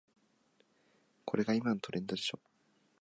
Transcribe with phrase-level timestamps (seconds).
[1.25, 2.39] これが今のトレンドでしょ